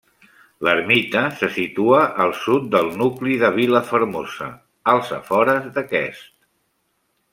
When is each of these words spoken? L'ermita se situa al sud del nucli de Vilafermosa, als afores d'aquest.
L'ermita 0.67 1.19
se 1.41 1.49
situa 1.57 1.99
al 2.25 2.33
sud 2.45 2.65
del 2.77 2.89
nucli 3.01 3.37
de 3.43 3.51
Vilafermosa, 3.59 4.49
als 4.95 5.13
afores 5.19 5.69
d'aquest. 5.77 6.27